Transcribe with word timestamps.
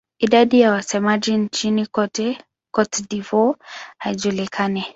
Idadi 0.19 0.59
ya 0.61 0.71
wasemaji 0.71 1.37
nchini 1.37 1.85
Cote 1.85 2.37
d'Ivoire 3.09 3.57
haijulikani. 3.97 4.85